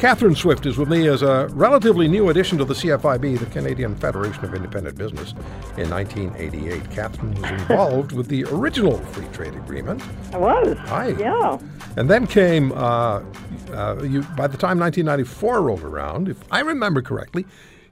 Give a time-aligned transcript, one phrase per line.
[0.00, 3.94] Catherine Swift is with me as a relatively new addition to the CFIB, the Canadian
[3.96, 5.32] Federation of Independent Business,
[5.76, 6.90] in 1988.
[6.90, 10.02] Catherine was involved with the original free trade agreement.
[10.32, 10.78] I was.
[10.78, 11.08] Hi.
[11.08, 11.58] Yeah.
[11.98, 13.22] And then came, uh,
[13.74, 17.44] uh, you, by the time 1994 rolled around, if I remember correctly,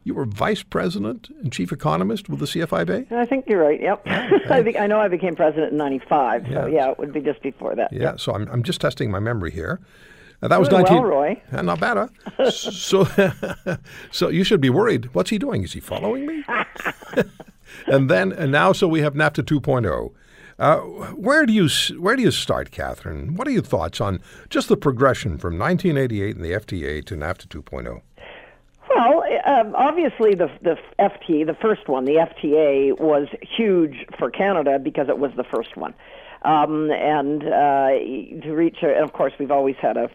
[0.05, 3.13] you were vice president and chief economist with the CFIB?
[3.13, 3.79] I think you're right.
[3.83, 4.03] Yep.
[4.51, 6.47] I think I know I became president in '95.
[6.47, 6.67] So Yeah.
[6.69, 7.93] yeah, it would be just before that.
[7.93, 9.79] Yeah, so I'm, I'm just testing my memory here.
[10.41, 11.03] Uh, that was Doing 19.
[11.03, 11.43] well, Roy.
[11.51, 12.51] Uh, not bad, huh?
[12.51, 13.09] so,
[14.13, 15.13] so you should be worried.
[15.15, 15.65] What's he doing?
[15.65, 16.45] Is he following me?
[17.87, 20.13] and then, and now, so we have NAFTA 2.0.
[20.59, 20.79] Uh,
[21.15, 21.69] where do you
[22.01, 23.37] where do you start, Catherine?
[23.37, 27.47] What are your thoughts on just the progression from 1988 and the FTA to NAFTA
[27.47, 28.01] 2.0?
[28.89, 34.81] Well, um, obviously the the FTA, the first one, the FTA was huge for Canada
[34.81, 35.95] because it was the first one.
[36.43, 37.91] Um, and uh,
[38.43, 40.09] to reach, a, and of course, we've always had a,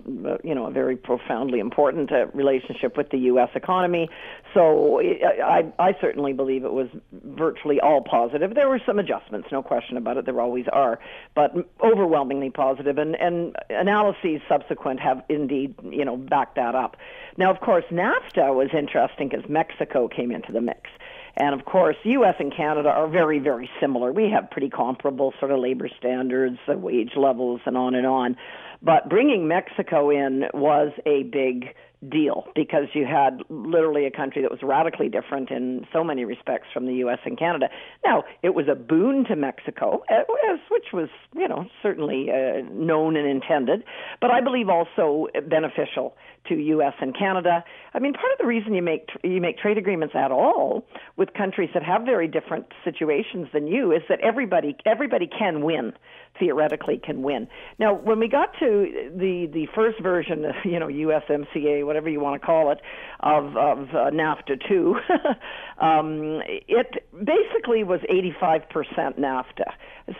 [0.43, 3.49] you know, a very profoundly important uh, relationship with the U.S.
[3.55, 4.09] economy.
[4.53, 8.55] So I, I, certainly believe it was virtually all positive.
[8.55, 10.25] There were some adjustments, no question about it.
[10.25, 10.99] There always are,
[11.35, 12.97] but overwhelmingly positive.
[12.97, 16.97] And and analyses subsequent have indeed, you know, backed that up.
[17.37, 20.89] Now, of course, NAFTA was interesting because Mexico came into the mix.
[21.35, 22.35] And of course, U.S.
[22.39, 24.11] and Canada are very, very similar.
[24.11, 28.37] We have pretty comparable sort of labor standards, wage levels, and on and on.
[28.81, 31.73] But bringing Mexico in was a big
[32.09, 36.67] deal because you had literally a country that was radically different in so many respects
[36.73, 37.19] from the U.S.
[37.25, 37.69] and Canada.
[38.05, 43.15] Now, it was a boon to Mexico, as which was, you know, certainly uh, known
[43.15, 43.83] and intended,
[44.21, 46.15] but I believe also beneficial
[46.47, 46.93] to U.S.
[46.99, 47.63] and Canada.
[47.93, 51.33] I mean, part of the reason you make you make trade agreements at all with
[51.33, 55.93] countries that have very different situations than you is that everybody everybody can win
[56.39, 57.47] theoretically can win.
[57.79, 62.41] Now, when we got to the the first version, you know, USMCA, whatever you want
[62.41, 62.79] to call it,
[63.19, 64.95] of of uh, NAFTA two,
[65.79, 69.71] um, it basically was 85% NAFTA.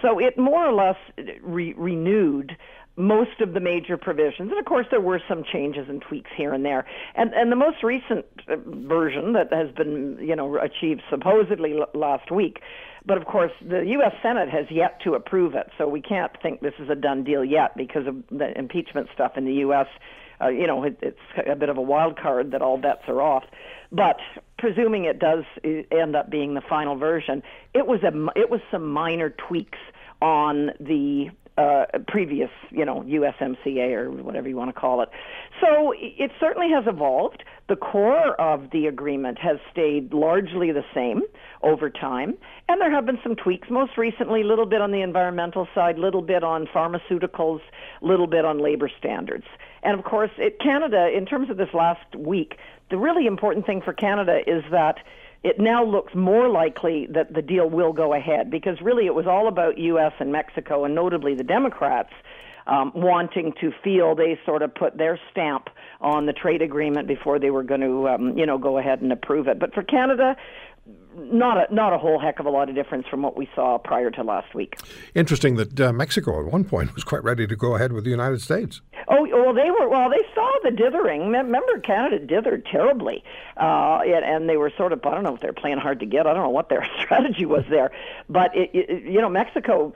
[0.02, 0.98] So it more or less
[1.42, 2.56] re- renewed
[2.96, 4.52] most of the major provisions.
[4.52, 6.86] And of course, there were some changes and tweaks here and there.
[7.16, 12.32] And and the most recent uh, version that has been, you know, achieved supposedly last
[12.32, 12.60] week.
[13.06, 14.14] But of course, the U.S.
[14.22, 17.44] Senate has yet to approve it, so we can't think this is a done deal
[17.44, 19.88] yet because of the impeachment stuff in the U.S.
[20.40, 23.22] Uh, you know, it, it's a bit of a wild card that all bets are
[23.22, 23.44] off.
[23.92, 24.18] But
[24.58, 27.44] presuming it does uh, end up being the final version,
[27.74, 29.80] it was a it was some minor tweaks
[30.22, 35.10] on the uh, previous, you know, USMCA or whatever you want to call it.
[35.62, 37.44] So it certainly has evolved.
[37.70, 41.22] The core of the agreement has stayed largely the same
[41.62, 42.34] over time,
[42.68, 43.70] and there have been some tweaks.
[43.70, 47.62] Most recently, a little bit on the environmental side, a little bit on pharmaceuticals,
[48.02, 49.46] a little bit on labor standards.
[49.84, 52.58] And of course, it, Canada, in terms of this last week,
[52.90, 54.98] the really important thing for Canada is that
[55.44, 59.28] it now looks more likely that the deal will go ahead because really it was
[59.28, 60.14] all about U.S.
[60.20, 62.12] and Mexico, and notably the Democrats.
[62.66, 65.68] Um, wanting to feel they sort of put their stamp
[66.00, 69.12] on the trade agreement before they were going to, um, you know, go ahead and
[69.12, 69.60] approve it.
[69.60, 70.38] But for Canada,
[71.16, 73.78] not a not a whole heck of a lot of difference from what we saw
[73.78, 74.78] prior to last week.
[75.16, 78.10] Interesting that uh, Mexico at one point was quite ready to go ahead with the
[78.10, 78.82] United States.
[79.08, 80.10] Oh well, they were well.
[80.10, 81.32] They saw the dithering.
[81.32, 83.24] Me- Remember, Canada dithered terribly,
[83.58, 86.26] uh, and, they were sort of I don't know if they're playing hard to get.
[86.26, 87.92] I don't know what their strategy was there,
[88.28, 89.94] but it, it, you know, Mexico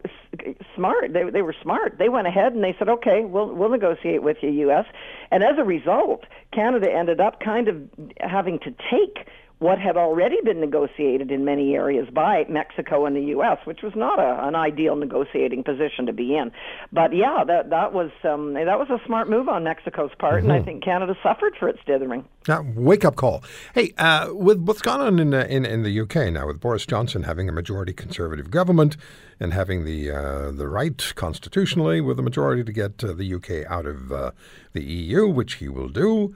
[0.75, 1.13] smart.
[1.13, 1.97] They they were smart.
[1.97, 4.85] They went ahead and they said, okay, we'll we'll negotiate with you, U.S.
[5.31, 7.81] And as a result, Canada ended up kind of
[8.19, 9.27] having to take
[9.59, 13.93] what had already been negotiated in many areas by Mexico and the U.S., which was
[13.95, 16.51] not a, an ideal negotiating position to be in.
[16.91, 20.53] But yeah, that that was um, that was a smart move on Mexico's part, and
[20.53, 22.25] I think Canada suffered for its dithering.
[22.47, 23.43] Now, wake up call.
[23.73, 26.85] Hey, uh, with what's gone on in, uh, in in the UK now, with Boris
[26.85, 28.95] Johnson having a majority Conservative government
[29.39, 33.69] and having the uh, the right constitutionally with a majority to get uh, the UK
[33.69, 34.31] out of uh,
[34.73, 36.35] the EU, which he will do.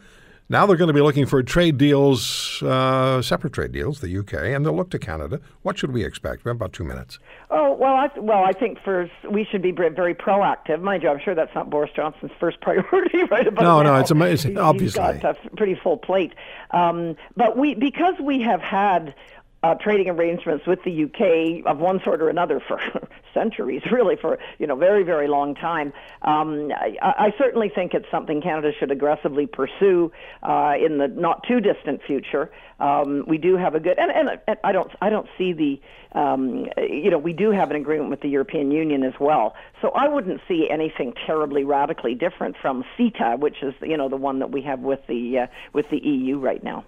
[0.51, 4.33] Now they're going to be looking for trade deals, uh, separate trade deals, the UK,
[4.33, 5.39] and they'll look to Canada.
[5.61, 6.43] What should we expect?
[6.43, 7.19] We have about two minutes.
[7.51, 10.81] Oh well, I, well, I think first we should be very proactive.
[10.81, 13.47] Mind you, I'm sure that's not Boris Johnson's first priority, right?
[13.47, 13.93] About no, now.
[13.93, 14.51] no, it's amazing.
[14.51, 16.33] He's, obviously, he's got a pretty full plate.
[16.71, 19.15] Um, but we, because we have had
[19.63, 22.81] uh, trading arrangements with the UK of one sort or another for
[23.33, 25.93] centuries, really for you know very very long time.
[26.23, 30.11] Um, I, I certainly think it's something Canada should aggressively pursue
[30.41, 32.51] uh, in the not too distant future.
[32.79, 36.19] Um, we do have a good and, and, and I don't I don't see the
[36.19, 39.53] um, you know we do have an agreement with the European Union as well.
[39.81, 44.17] So I wouldn't see anything terribly radically different from CETA, which is you know the
[44.17, 46.83] one that we have with the uh, with the EU right now.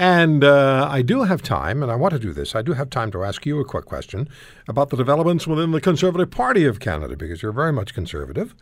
[0.00, 2.54] And uh, I do have time, and I want to do this.
[2.54, 4.30] I do have time to ask you a quick question
[4.66, 8.54] about the developments within the Conservative Party of Canada, because you're very much conservative.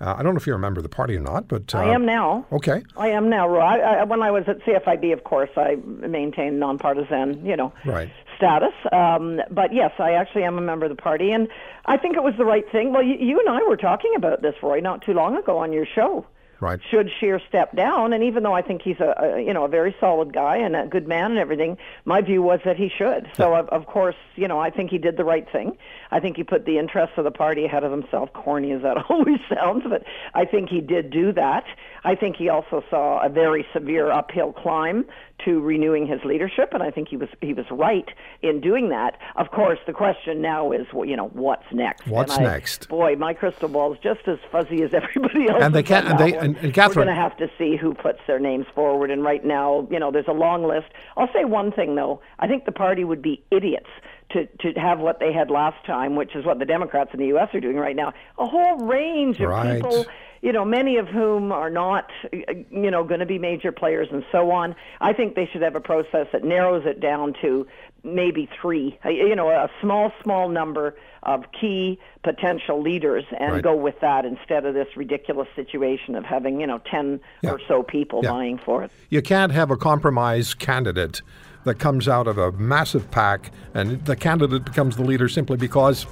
[0.00, 1.78] Uh, I don't know if you're a member of the party or not, but uh,
[1.78, 2.44] I am now.
[2.50, 2.82] Okay.
[2.96, 3.46] I am now.
[3.46, 3.60] Roy.
[3.60, 8.10] I, I, when I was at CFIB, of course, I maintained nonpartisan, you know, right.
[8.36, 8.74] status.
[8.90, 11.46] Um, but yes, I actually am a member of the party, and
[11.86, 12.92] I think it was the right thing.
[12.92, 15.72] Well, you, you and I were talking about this, Roy, not too long ago on
[15.72, 16.26] your show.
[16.62, 16.78] Right.
[16.92, 18.12] Should Scheer step down?
[18.12, 20.76] And even though I think he's a, a you know a very solid guy and
[20.76, 23.28] a good man and everything, my view was that he should.
[23.36, 25.76] So of, of course, you know, I think he did the right thing.
[26.12, 28.32] I think he put the interests of the party ahead of himself.
[28.32, 30.04] Corny as that always sounds, but
[30.34, 31.64] I think he did do that.
[32.04, 35.04] I think he also saw a very severe uphill climb
[35.44, 38.08] to renewing his leadership, and I think he was he was right
[38.42, 39.18] in doing that.
[39.36, 42.06] Of course, the question now is, well, you know, what's next?
[42.06, 42.88] What's I, next?
[42.88, 45.62] Boy, my crystal ball is just as fuzzy as everybody else.
[45.62, 46.08] And they can't.
[46.08, 48.66] And they and, and Catherine, we're going to have to see who puts their names
[48.74, 49.10] forward.
[49.10, 50.88] And right now, you know, there's a long list.
[51.16, 52.20] I'll say one thing though.
[52.38, 53.90] I think the party would be idiots
[54.32, 57.26] to, to have what they had last time, which is what the Democrats in the
[57.28, 57.48] U.S.
[57.54, 58.12] are doing right now.
[58.38, 59.76] A whole range of right.
[59.76, 60.06] people,
[60.42, 64.24] you know, many of whom are not, you know, going to be major players and
[64.32, 64.74] so on.
[65.00, 67.66] I think they should have a process that narrows it down to
[68.02, 73.62] maybe three, you know, a small, small number of key potential leaders and right.
[73.62, 77.50] go with that instead of this ridiculous situation of having, you know, 10 yeah.
[77.50, 78.30] or so people yeah.
[78.30, 78.90] vying for it.
[79.10, 81.22] You can't have a compromise candidate
[81.62, 86.04] that comes out of a massive pack and the candidate becomes the leader simply because,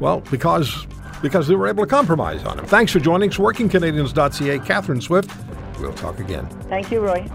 [0.00, 0.88] well, because
[1.22, 2.66] because they were able to compromise on him.
[2.66, 3.36] Thanks for joining us.
[3.36, 4.58] WorkingCanadians.ca.
[4.60, 5.30] Catherine Swift.
[5.80, 6.46] We'll talk again.
[6.68, 7.28] Thank you, Roy.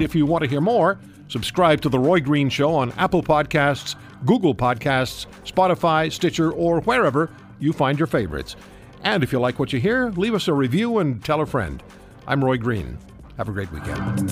[0.00, 3.94] If you want to hear more, subscribe to The Roy Green Show on Apple Podcasts,
[4.26, 7.30] Google Podcasts, Spotify, Stitcher, or wherever
[7.60, 8.56] you find your favorites.
[9.02, 11.82] And if you like what you hear, leave us a review and tell a friend.
[12.26, 12.98] I'm Roy Green.
[13.36, 14.30] Have a great weekend.